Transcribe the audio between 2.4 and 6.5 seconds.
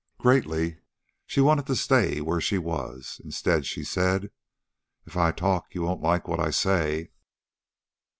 she was. Instead, she said: "If I talk, you won't like what I